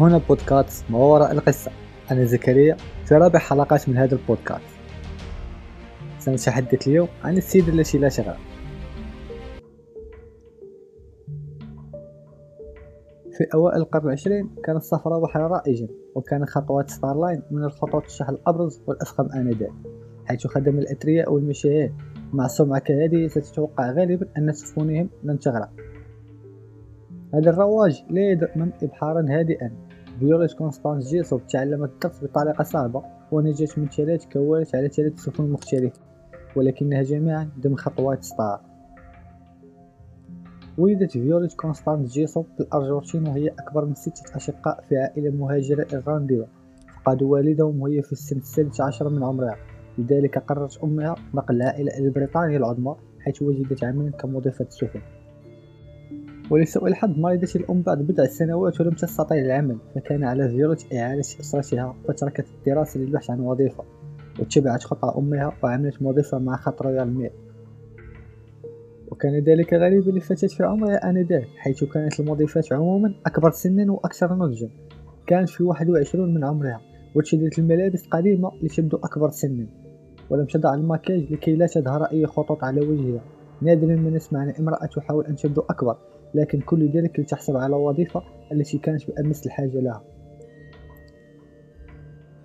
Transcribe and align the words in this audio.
هنا 0.00 0.20
بودكاست 0.28 0.90
ما 0.90 0.98
وراء 0.98 1.32
القصة. 1.32 1.70
أنا 2.10 2.24
زكريا 2.24 2.76
في 3.04 3.14
رابع 3.14 3.38
حلقات 3.38 3.88
من 3.88 3.96
هذا 3.96 4.14
البودكاست. 4.14 4.62
سنتحدث 6.18 6.88
اليوم 6.88 7.08
عن 7.24 7.36
السيد 7.36 7.68
التي 7.68 7.98
لا 7.98 8.08
شغل 8.08 8.34
في 13.32 13.46
أوائل 13.54 13.80
القرن 13.80 14.06
العشرين 14.06 14.50
كان 14.64 14.76
السفر 14.76 15.18
بحر 15.18 15.40
رائجا 15.40 15.88
وكان 16.14 16.46
خطوات 16.46 16.90
ستارلاين 16.90 17.42
من 17.50 17.64
الخطوط 17.64 18.04
الشحن 18.04 18.32
الأبرز 18.32 18.80
والأفخم 18.86 19.28
آنذاك. 19.34 19.72
حيث 20.26 20.46
خدم 20.46 20.78
الأثرياء 20.78 21.32
والمشاهير 21.32 21.92
مع 22.32 22.46
سمعة 22.46 22.78
كهذه 22.78 23.26
ستتوقع 23.26 23.92
غالبا 23.92 24.26
أن 24.38 24.52
سفنهم 24.52 25.08
لن 25.24 25.38
تغرق. 25.38 25.70
هذا 27.34 27.50
الرواج 27.50 28.04
لا 28.10 28.30
يؤمن 28.30 28.70
إبحارا 28.82 29.26
هادئا. 29.28 29.89
فيوليت 30.20 30.52
كونستانس 30.52 31.08
جيسوب 31.08 31.46
تعلمت 31.46 31.90
الدرس 31.90 32.24
بطريقة 32.24 32.64
صعبة 32.64 33.02
ونجت 33.32 33.78
من 33.78 33.88
ثلاث 33.88 34.26
كوارث 34.32 34.74
على 34.74 34.88
ثلاث 34.88 35.18
سفن 35.18 35.50
مختلفة 35.50 36.00
ولكنها 36.56 37.02
جميعا 37.02 37.50
ضمن 37.60 37.78
خط 37.78 38.01
وايت 38.01 38.24
ستار 38.24 38.60
ولدت 40.78 41.10
فيوليت 41.10 41.52
كونستانس 41.52 42.12
جيسوب 42.12 42.46
في 42.56 42.60
الأرجنتين 42.60 43.28
وهي 43.28 43.48
أكبر 43.48 43.84
من 43.84 43.94
ستة 43.94 44.36
أشقاء 44.36 44.84
في 44.88 44.96
عائلة 44.96 45.30
مهاجرة 45.30 45.86
إيرلندية 45.92 46.46
فقدوا 46.96 47.32
والدهم 47.32 47.82
وهي 47.82 48.02
في 48.02 48.12
السن 48.12 48.36
السادس 48.36 48.80
عشر 48.80 49.08
من 49.08 49.24
عمرها. 49.24 49.56
لذلك 49.98 50.38
قررت 50.38 50.78
أمها 50.84 51.14
نقل 51.34 51.56
العائلة 51.56 51.98
إلى 51.98 52.10
بريطانيا 52.10 52.58
العظمى 52.58 52.96
حيث 53.20 53.42
وجدت 53.42 53.84
عملا 53.84 54.10
كمضيفة 54.10 54.66
سفن 54.68 55.00
ولسوء 56.50 56.86
الحظ 56.86 57.18
مرضت 57.18 57.56
الأم 57.56 57.82
بعد 57.82 57.98
بضع 57.98 58.24
سنوات 58.24 58.80
ولم 58.80 58.90
تستطع 58.90 59.36
العمل 59.36 59.76
فكان 59.94 60.24
على 60.24 60.48
فيولت 60.48 60.94
إعالة 60.94 61.20
أسرتها 61.20 61.96
فتركت 62.08 62.46
الدراسة 62.58 63.00
للبحث 63.00 63.30
عن 63.30 63.40
وظيفة 63.40 63.84
واتبعت 64.38 64.84
خطى 64.84 65.18
أمها 65.18 65.52
وعملت 65.62 66.02
موظفة 66.02 66.38
مع 66.38 66.56
خط 66.56 66.82
رويال 66.82 67.14
ميل 67.14 67.30
وكان 69.10 69.38
ذلك 69.38 69.74
غريبا 69.74 70.10
لفتاة 70.10 70.48
في 70.48 70.62
عمرها 70.62 71.10
آنذاك 71.10 71.48
حيث 71.56 71.84
كانت 71.84 72.20
المضيفات 72.20 72.72
عموما 72.72 73.14
أكبر 73.26 73.50
سنا 73.50 73.92
وأكثر 73.92 74.34
نضجا. 74.34 74.68
كانت 75.26 75.48
في 75.48 75.62
واحد 75.62 75.90
وعشرون 75.90 76.34
من 76.34 76.44
عمرها 76.44 76.80
وارتدت 77.14 77.58
الملابس 77.58 78.06
قديمة 78.06 78.52
لتبدو 78.62 78.96
أكبر 78.96 79.30
سنا. 79.30 79.66
ولم 80.30 80.46
تضع 80.46 80.74
المكياج 80.74 81.32
لكي 81.32 81.56
لا 81.56 81.66
تظهر 81.66 82.04
أي 82.04 82.26
خطوط 82.26 82.64
على 82.64 82.80
وجهها. 82.80 83.20
نادرا 83.62 83.96
ما 83.96 84.10
نسمع 84.10 84.40
عن 84.40 84.50
امرأة 84.50 84.86
تحاول 84.86 85.26
أن 85.26 85.36
تبدو 85.36 85.60
أكبر. 85.60 85.96
لكن 86.34 86.60
كل 86.60 86.88
ذلك 86.88 87.20
لتحصل 87.20 87.56
على 87.56 87.76
وظيفة 87.76 88.22
التي 88.52 88.78
كانت 88.78 89.10
بأمس 89.10 89.46
الحاجة 89.46 89.80
لها. 89.80 90.04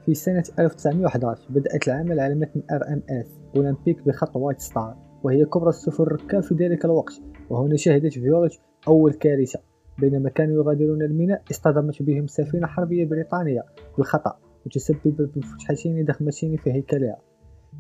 في 0.06 0.14
سنة 0.14 0.44
1911 0.60 1.46
بدأت 1.50 1.88
العمل 1.88 2.20
على 2.20 2.36
متن 2.36 2.62
RMS 2.62 3.28
أولمبيك 3.56 4.08
بخط 4.08 4.36
وايت 4.36 4.60
ستار 4.60 4.96
وهي 5.24 5.46
كبرى 5.46 5.70
السفن 5.70 6.04
الركاب 6.04 6.44
في 6.44 6.56
ذلك 6.56 6.86
الوقت 6.86 7.14
وهنا 7.50 7.76
شهدت 7.76 8.14
فيولت 8.14 8.54
أول 8.88 9.14
كارثة. 9.14 9.60
بينما 10.00 10.30
كانوا 10.30 10.56
يغادرون 10.56 11.02
الميناء 11.02 11.44
اصطدمت 11.52 12.04
بهم 12.04 12.28
سفينة 12.28 12.68
حربية 12.68 13.06
بريطانية 13.06 13.64
بالخطأ 13.98 14.38
وتسببت 14.66 15.38
بفتحتين 15.38 16.06
ضخمتين 16.06 16.58
في 16.58 16.72
هيكلها. 16.72 17.18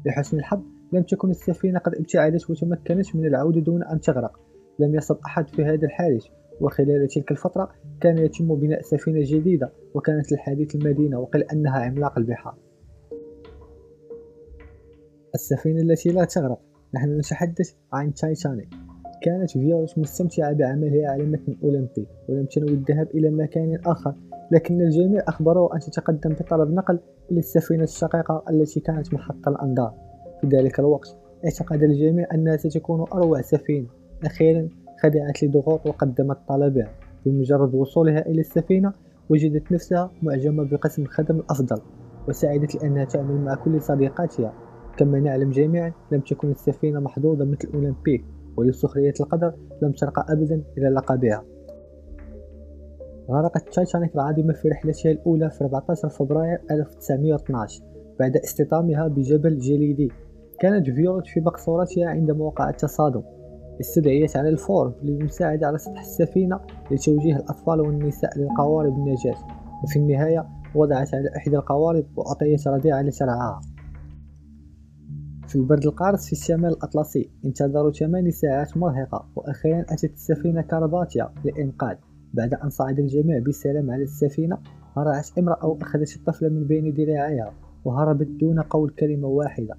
لحسن 0.06 0.38
الحظ 0.38 0.62
لم 0.94 1.04
تكن 1.04 1.30
السفينة 1.30 1.80
قد 1.80 1.96
ابتعدت 1.96 2.50
وتمكنت 2.50 3.16
من 3.16 3.26
العودة 3.26 3.62
دون 3.62 3.84
أن 3.84 4.00
تغرق. 4.00 4.40
لم 4.80 4.96
يصب 4.96 5.18
أحد 5.26 5.50
في 5.50 5.66
هذا 5.66 5.86
الحادث 5.86 6.26
وخلال 6.62 7.08
تلك 7.08 7.32
الفترة 7.32 7.70
كان 8.02 8.18
يتم 8.18 8.56
بناء 8.56 8.82
سفينة 8.82 9.20
جديدة 9.24 9.72
وكانت 9.94 10.32
الحديث 10.32 10.76
المدينة 10.76 11.20
وقيل 11.20 11.44
أنها 11.44 11.80
عملاق 11.80 12.18
البحار. 12.18 12.56
السفينة 15.36 15.82
التي 15.82 16.10
لا 16.10 16.26
تغرق 16.26 16.60
نحن 16.94 17.18
نتحدث 17.18 17.74
عن 17.94 18.14
تايتانيك. 18.14 18.70
كانت 19.22 19.52
فيروس 19.52 19.98
مستمتعة 19.98 20.54
بعملها 20.54 21.12
على 21.12 21.24
متن 21.24 21.58
أولمبيك 21.64 22.08
ولم 22.30 22.46
تنوي 22.46 22.70
الذهاب 22.70 23.08
إلى 23.16 23.30
مكان 23.30 23.80
آخر 23.86 24.16
لكن 24.52 24.82
الجميع 24.82 25.24
أخبروه 25.28 25.76
أن 25.76 25.80
تتقدم 25.80 26.30
بطلب 26.30 26.74
نقل 26.74 27.00
إلى 27.32 27.40
السفينة 27.40 27.84
الشقيقة 27.84 28.44
التي 28.50 28.80
كانت 28.80 29.14
محط 29.14 29.48
الأنظار. 29.48 29.94
في 30.42 30.48
ذلك 30.48 30.80
الوقت 30.80 31.18
اعتقد 31.46 31.84
الجميع 31.84 32.28
أنها 32.34 32.58
ستكون 32.58 33.06
أروع 33.14 33.42
سفينة. 33.42 33.88
أخيرا 34.26 34.70
خدعت 35.04 35.44
لضغوط 35.44 35.88
وقدمت 35.88 36.38
طلبها. 36.48 36.90
بمجرد 37.26 37.76
وصولها 37.76 38.26
إلى 38.26 38.40
السفينة 38.40 38.94
وجدت 39.30 39.72
نفسها 39.72 40.12
معجبة 40.22 40.64
بقسم 40.64 41.02
الخدم 41.02 41.36
الأفضل 41.40 41.82
وسعدت 42.28 42.76
لأنها 42.76 43.06
تعمل 43.06 43.36
مع 43.36 43.56
كل 43.56 43.82
صديقاتها. 43.82 44.54
كما 44.98 45.20
نعلم 45.20 45.50
جميعا 45.50 45.94
لم 46.12 46.20
تكن 46.20 46.52
السفينة 46.52 47.00
محظوظة 47.00 47.46
مثل 47.46 47.70
أولمبيك 47.74 48.26
ولسخرية 48.58 49.14
القدر 49.20 49.54
لم 49.82 49.92
ترقى 49.92 50.26
أبدا 50.30 50.64
إلى 50.78 50.90
لقبها. 50.90 51.44
غرقت 53.30 53.74
تايتانيك 53.74 54.16
العاصمة 54.16 54.54
في 54.54 54.70
رحلتها 54.70 55.12
الأولى 55.12 55.50
في 55.50 55.64
14 55.64 56.10
فبراير 56.10 56.62
1912 56.72 57.84
بعد 58.20 58.38
اصطدامها 58.38 59.08
بجبل 59.08 59.58
جليدي. 59.58 60.12
كانت 60.60 60.90
فيولت 60.90 61.28
في 61.28 61.40
مقصورتها 61.40 62.10
عندما 62.10 62.46
وقع 62.46 62.70
التصادم. 62.70 63.24
استدعيت 63.80 64.38
على 64.38 64.50
الفور 64.50 64.96
للمساعدة 65.04 65.68
على 65.68 65.78
سطح 65.78 66.00
السفينة 66.00 66.60
لتوجيه 66.92 67.36
الأطفال 67.36 67.82
والنساء 67.82 68.40
للقوارب 68.40 68.98
النجاة. 68.98 69.36
وفي 69.84 70.00
النهاية 70.00 70.48
وضعت 70.76 71.14
على 71.14 71.30
إحدى 71.38 71.56
القوارب 71.56 72.06
وأعطيت 72.16 72.68
رضيعة 72.68 73.02
لترعاها 73.02 73.62
في 75.48 75.56
البرد 75.56 75.86
القارس 75.86 76.26
في 76.26 76.32
الشمال 76.32 76.70
الأطلسي 76.70 77.30
انتظروا 77.46 77.92
ثماني 77.92 78.32
ساعات 78.32 78.78
مرهقة 78.78 79.26
وأخيرا 79.36 79.82
أتت 79.82 80.14
السفينة 80.14 80.62
كارباتيا 80.62 81.34
للإنقاذ. 81.46 81.96
بعد 82.34 82.54
أن 82.54 82.70
صعد 82.70 83.00
الجميع 83.00 83.40
بسلام 83.40 83.92
على 83.92 84.04
السفينة 84.04 84.58
هرعت 84.98 85.38
امرأة 85.38 85.66
وأخذت 85.66 86.16
الطفل 86.16 86.50
من 86.50 86.68
بين 86.68 86.94
ذراعيها 86.94 87.54
وهربت 87.86 88.28
دون 88.28 88.60
قول 88.60 88.90
كلمة 88.90 89.28
واحدة. 89.28 89.78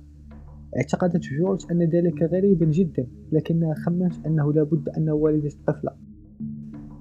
اعتقدت 0.77 1.21
جورج 1.39 1.67
أن 1.71 1.83
ذلك 1.83 2.23
غريبا 2.23 2.67
جدا 2.67 3.07
لكنها 3.33 3.75
خمنت 3.75 4.27
أنه 4.27 4.53
لابد 4.53 4.89
أنه 4.89 5.13
والدة 5.13 5.49
الطفلة. 5.49 5.91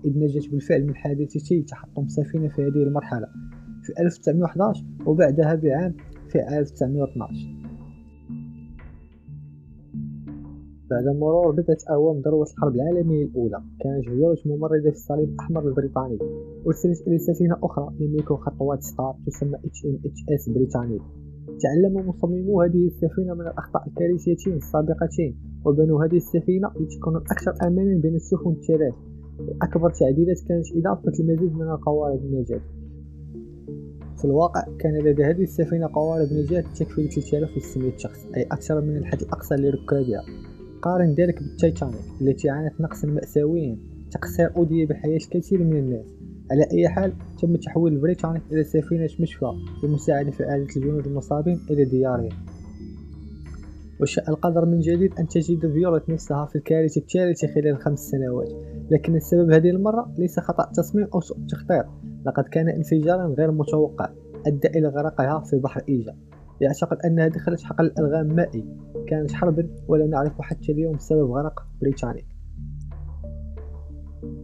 إذ 0.06 0.20
نجت 0.20 0.52
بالفعل 0.52 0.86
من 0.86 0.96
حادثتي 0.96 1.62
تحطم 1.62 2.08
سفينة 2.08 2.48
في 2.48 2.62
هذه 2.62 2.84
المرحلة 2.84 3.28
في 3.84 3.94
1911 4.00 4.86
وبعدها 5.06 5.56
بعام 5.56 5.94
في 6.30 6.60
1912 6.60 7.66
بعد 10.90 11.04
مرور 11.20 11.52
بضعة 11.52 11.78
أعوام 11.90 12.22
ذروة 12.22 12.46
الحرب 12.56 12.76
العالمية 12.76 13.26
الأولى 13.26 13.64
كانت 13.80 14.06
جورج 14.06 14.48
ممرضة 14.48 14.90
في 14.90 14.96
الصليب 14.96 15.30
الأحمر 15.30 15.68
البريطاني 15.68 16.18
أرسلت 16.68 17.08
إلى 17.08 17.18
سفينة 17.18 17.58
أخرى 17.64 17.96
يملك 18.00 18.34
خطوات 18.34 18.84
ستار 18.84 19.16
تسمى 19.26 19.58
HMHS 19.58 20.54
بريطانيا 20.54 21.00
تعلم 21.46 22.10
مصممو 22.10 22.62
هذه 22.62 22.88
السفينة 22.88 23.34
من 23.34 23.42
الأخطاء 23.42 23.88
الكارثيتين 23.88 24.54
السابقتين 24.54 25.36
وبنوا 25.66 26.06
هذه 26.06 26.18
السفينة 26.18 26.68
لتكون 26.80 27.16
الأكثر 27.16 27.54
أمانا 27.68 28.02
بين 28.02 28.16
السفن 28.16 28.52
الثلاث 28.52 28.94
وأكبر 29.40 29.90
تعديلات 29.90 30.40
كانت 30.48 30.66
إضافة 30.76 31.12
المزيد 31.20 31.54
من 31.56 31.70
القوارب 31.70 32.20
النجاة. 32.26 32.62
في 34.18 34.26
الواقع 34.26 34.64
كان 34.80 34.98
لدى 34.98 35.24
هذه 35.24 35.44
السفينة 35.44 35.88
قوارب 35.88 36.28
نجاة 36.34 36.64
تكفي 36.80 37.02
ل 37.02 37.12
3600 37.12 37.98
شخص 37.98 38.26
أي 38.38 38.44
أكثر 38.44 38.82
من 38.82 38.98
الحد 38.98 39.22
الأقصى 39.22 39.56
لركابها. 39.56 40.24
قارن 40.82 41.14
ذلك 41.14 41.44
بالتايتانيك 41.44 42.02
التي 42.22 42.50
عانت 42.50 42.82
نقصا 42.82 43.08
مأساويا 43.08 43.78
تقصير 44.12 44.58
أودى 44.58 44.88
بحياة 44.88 45.18
الكثير 45.18 45.64
من 45.64 45.78
الناس. 45.78 46.06
على 46.52 46.68
أي 46.74 46.90
حال 46.90 47.14
تم 47.42 47.56
تحويل 47.56 47.94
البريطانيك 47.94 48.42
إلى 48.52 48.64
سفينة 48.64 49.10
مشفى 49.20 49.52
للمساعدة 49.84 50.32
في 50.32 50.44
إعادة 50.44 50.68
الجنود 50.76 51.08
المصابين 51.08 51.60
إلى 51.70 51.86
ديارهم. 51.86 52.30
وشاء 54.02 54.30
القدر 54.30 54.66
من 54.66 54.80
جديد 54.80 55.14
أن 55.20 55.28
تجد 55.28 55.72
فيولت 55.72 56.10
نفسها 56.10 56.46
في 56.46 56.56
الكارثة 56.56 57.02
الثالثة 57.02 57.48
خلال 57.48 57.78
خمس 57.78 58.00
سنوات. 58.00 58.50
لكن 58.92 59.16
السبب 59.16 59.52
هذه 59.52 59.70
المرة 59.70 60.14
ليس 60.18 60.40
خطأ 60.40 60.72
تصميم 60.72 61.08
أو 61.14 61.22
سوء 61.22 61.38
تخطيط. 61.50 61.86
لقد 62.26 62.44
كان 62.44 62.70
انفجارا 62.70 63.36
غير 63.38 63.52
متوقع 63.52 64.10
أدى 64.48 64.68
إلى 64.68 64.88
غرقها 64.88 65.40
في 65.40 65.58
بحر 65.58 65.82
إيجا. 65.90 66.16
يعتقد 66.62 66.98
أنها 67.06 67.28
دخلت 67.28 67.64
حقل 67.64 67.92
ألغام 68.00 68.36
مائي 68.36 68.66
كانت 69.08 69.32
حربا 69.32 69.70
ولا 69.88 70.08
نعرف 70.08 70.42
حتى 70.42 70.72
اليوم 70.72 70.98
سبب 70.98 71.32
غرق 71.32 71.68
بريطانيك 71.82 72.35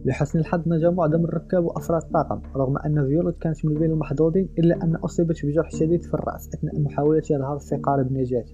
لحسن 0.04 0.38
الحظ 0.38 0.62
نجا 0.66 0.90
معظم 0.90 1.24
الركاب 1.24 1.64
وأفراد 1.64 2.02
الطاقم 2.02 2.40
رغم 2.56 2.78
أن 2.78 3.06
فيولوت 3.06 3.38
كانت 3.38 3.66
من 3.66 3.74
بين 3.74 3.90
المحظوظين 3.90 4.48
إلا 4.58 4.84
أن 4.84 4.96
أصيبت 4.96 5.46
بجرح 5.46 5.70
شديد 5.70 6.02
في 6.02 6.14
الرأس 6.14 6.48
أثناء 6.54 6.80
محاولتها 6.80 7.36
الهرب 7.36 7.60
في 7.60 7.76
قارب 7.76 8.06
النجاة 8.06 8.44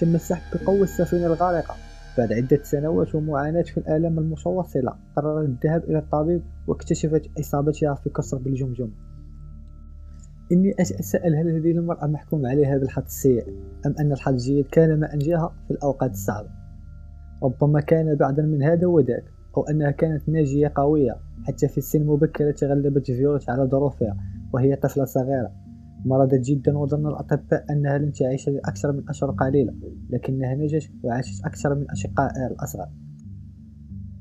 تم 0.00 0.14
السحب 0.14 0.58
بقوة 0.60 0.82
السفينة 0.82 1.26
الغارقة. 1.26 1.74
بعد 2.18 2.32
عدة 2.32 2.62
سنوات 2.62 3.14
ومعاناة 3.14 3.62
في 3.62 3.78
الآلام 3.78 4.18
المتواصلة 4.18 4.94
قررت 5.16 5.48
الذهاب 5.48 5.84
إلى 5.84 5.98
الطبيب 5.98 6.42
واكتشفت 6.66 7.38
إصابتها 7.40 7.94
في 7.94 8.10
كسر 8.10 8.38
بالجمجمة 8.38 8.90
إني 10.52 10.72
أتساءل 10.72 11.34
هل 11.34 11.48
هذه 11.48 11.70
المرأة 11.70 12.06
محكوم 12.06 12.46
عليها 12.46 12.78
بالحظ 12.78 13.02
السيء 13.04 13.48
أم 13.86 13.94
أن 14.00 14.12
الحظ 14.12 14.32
الجيد 14.32 14.66
كان 14.66 15.00
ما 15.00 15.14
أنجاها 15.14 15.54
في 15.68 15.70
الأوقات 15.70 16.10
الصعبة؟ 16.10 16.48
ربما 17.42 17.80
كان 17.80 18.14
بعضا 18.14 18.42
من 18.42 18.62
هذا 18.62 18.86
وذاك 18.86 19.24
أو 19.56 19.62
أنها 19.62 19.90
كانت 19.90 20.28
ناجية 20.28 20.72
قوية 20.76 21.16
حتى 21.44 21.68
في 21.68 21.78
السن 21.78 22.06
مبكرة 22.06 22.50
تغلبت 22.50 23.10
فيولت 23.10 23.50
على 23.50 23.64
ظروفها 23.64 24.16
وهي 24.52 24.76
طفلة 24.76 25.04
صغيرة. 25.04 25.52
مرضت 26.04 26.40
جدا 26.40 26.78
وظن 26.78 27.06
الأطباء 27.06 27.64
أنها 27.70 27.98
لن 27.98 28.12
تعيش 28.12 28.48
لأكثر 28.48 28.92
من 28.92 29.08
أشهر 29.08 29.30
قليلة 29.30 29.74
لكنها 30.10 30.54
نجت 30.54 30.90
وعاشت 31.02 31.44
أكثر 31.44 31.74
من 31.74 31.90
أشقائها 31.90 32.46
الأصغر 32.50 32.88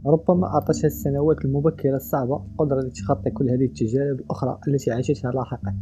ربما 0.06 0.48
أعطتها 0.48 0.88
السنوات 0.88 1.46
المبكرة 1.46 1.96
الصعبة 1.96 2.36
القدرة 2.36 2.82
لتخطي 2.82 3.30
كل 3.30 3.50
هذه 3.50 3.66
التجارب 3.66 4.20
الأخرى 4.20 4.60
التي 4.68 4.92
عاشتها 4.92 5.32
لاحقا. 5.32 5.76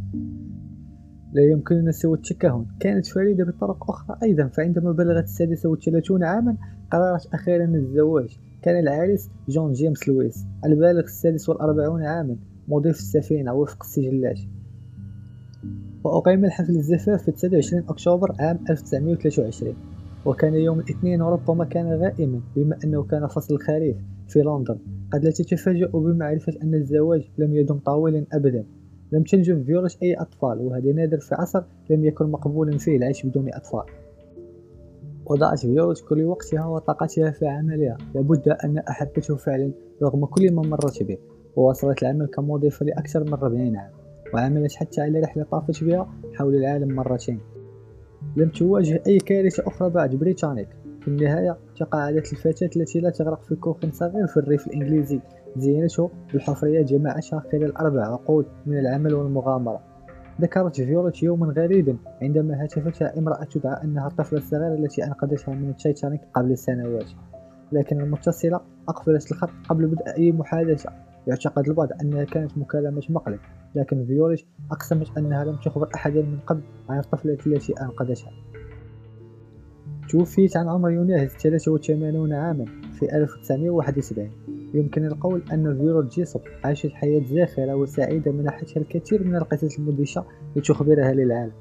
لا 1.33 1.43
يمكننا 1.51 1.91
سوى 1.91 2.17
التكهن. 2.17 2.65
كانت 2.79 3.05
فريدة 3.05 3.45
بطرق 3.45 3.91
أخرى 3.91 4.17
أيضا 4.23 4.47
فعندما 4.47 4.91
بلغت 4.91 5.23
السادسة 5.23 5.69
والثلاثون 5.69 6.23
عاما 6.23 6.57
قررت 6.91 7.33
أخيرا 7.33 7.65
الزواج. 7.65 8.39
كان 8.61 8.79
العريس 8.79 9.29
جون 9.49 9.71
جيمس 9.71 10.07
لويس 10.07 10.45
البالغ 10.65 11.03
السادس 11.03 11.49
والأربعون 11.49 12.03
عاما 12.03 12.35
مضيف 12.67 12.95
السفينة 12.95 13.53
وفق 13.53 13.83
السجلات 13.83 14.39
وأقيم 16.03 16.45
الحفل 16.45 16.75
الزفاف 16.75 17.23
في 17.23 17.31
29 17.31 17.83
أكتوبر 17.89 18.31
عام 18.39 18.59
1923 18.69 19.75
وكان 20.25 20.53
يوم 20.53 20.79
الاثنين 20.79 21.21
وربما 21.21 21.65
كان 21.65 21.85
غائما 21.85 22.41
بما 22.55 22.77
أنه 22.83 23.03
كان 23.03 23.27
فصل 23.27 23.55
الخريف 23.55 23.97
في 24.27 24.39
لندن. 24.39 24.77
قد 25.13 25.23
لا 25.23 25.31
تتفاجأ 25.31 25.87
بمعرفة 25.87 26.53
أن 26.63 26.75
الزواج 26.75 27.29
لم 27.37 27.55
يدم 27.55 27.77
طويلا 27.77 28.25
أبدا. 28.33 28.65
لم 29.11 29.23
تنجب 29.23 29.63
فيولت 29.63 29.97
أي 30.03 30.13
أطفال 30.13 30.59
وهذا 30.59 30.91
نادر 30.91 31.19
في 31.19 31.35
عصر 31.35 31.63
لم 31.89 32.05
يكن 32.05 32.25
مقبولا 32.25 32.77
فيه 32.77 32.97
العيش 32.97 33.25
بدون 33.25 33.53
أطفال. 33.53 34.00
وضعت 35.31 35.59
فيولت 35.59 36.03
كل 36.09 36.23
وقتها 36.23 36.65
وطاقتها 36.65 37.31
في 37.31 37.47
عملها. 37.47 37.97
لابد 38.15 38.49
أن 38.49 38.77
أحبته 38.77 39.35
فعلا 39.35 39.71
رغم 40.03 40.25
كل 40.25 40.53
ما 40.53 40.61
مرت 40.61 41.03
به 41.03 41.17
وواصلت 41.55 42.03
العمل 42.03 42.25
كمضيفة 42.25 42.85
لأكثر 42.85 43.23
من 43.23 43.33
40 43.33 43.75
عام 43.75 43.91
وعملت 44.33 44.75
حتى 44.75 45.01
على 45.01 45.19
رحلة 45.19 45.43
طافت 45.43 45.83
بها 45.83 46.09
حول 46.33 46.55
العالم 46.55 46.95
مرتين. 46.95 47.39
لم 48.37 48.49
تواجه 48.49 49.03
أي 49.07 49.17
كارثة 49.17 49.63
أخرى 49.67 49.89
بعد 49.89 50.15
بريتانيك 50.15 50.67
في 51.01 51.07
النهاية 51.07 51.57
تقاعدت 51.79 52.33
الفتاة 52.33 52.69
التي 52.75 52.99
لا 52.99 53.09
تغرق 53.09 53.43
في 53.43 53.55
كوخ 53.55 53.77
صغير 53.91 54.27
في 54.27 54.37
الريف 54.37 54.67
الإنجليزي. 54.67 55.19
زينته 55.57 56.09
بالحفريات 56.33 56.85
جمعتها 56.85 57.43
خلال 57.51 57.77
أربع 57.77 58.01
عقود 58.01 58.45
من 58.65 58.79
العمل 58.79 59.13
والمغامرة. 59.13 59.90
ذكرت 60.41 60.75
فيولت 60.75 61.23
يوما 61.23 61.53
غريبا 61.53 61.97
عندما 62.21 62.63
هاتفتها 62.63 63.17
امرأة 63.17 63.43
تدعي 63.43 63.83
أنها 63.83 64.07
الطفلة 64.07 64.39
الصغيرة 64.39 64.75
التي 64.75 65.03
أنقذتها 65.03 65.55
من 65.55 65.69
التايتانيك 65.69 66.21
قبل 66.33 66.57
سنوات. 66.57 67.09
لكن 67.71 68.01
المتصلة 68.01 68.61
أقفلت 68.89 69.31
الخط 69.31 69.49
قبل 69.69 69.87
بدء 69.87 70.07
أي 70.17 70.31
محادثة. 70.31 70.89
يعتقد 71.27 71.67
البعض 71.67 71.89
أنها 72.01 72.23
كانت 72.23 72.57
مكالمة 72.57 73.01
مقلب 73.09 73.39
لكن 73.75 74.05
فيوليت 74.05 74.41
أقسمت 74.71 75.17
أنها 75.17 75.43
لم 75.43 75.55
تخبر 75.55 75.89
أحدا 75.95 76.21
من 76.21 76.39
قبل 76.47 76.61
عن 76.89 76.99
الطفلة 76.99 77.37
التي 77.47 77.73
أنقذتها. 77.81 78.31
توفيت 80.09 80.57
عن 80.57 80.69
عمر 80.69 80.89
يناهز 80.89 81.29
83 81.29 82.33
عاما 82.33 82.65
في 82.99 83.15
1971 83.15 84.31
يمكن 84.73 85.05
القول 85.05 85.43
أن 85.53 85.77
فيوليت 85.77 86.11
جيسوب 86.11 86.41
عاشت 86.63 86.91
حياة 86.91 87.23
زاخرة 87.23 87.75
وسعيدة 87.75 88.31
منحتها 88.31 88.81
الكثير 88.81 89.27
من 89.27 89.35
القصص 89.35 89.77
المدهشة 89.79 90.25
لتخبرها 90.55 91.13
للعالم. 91.13 91.51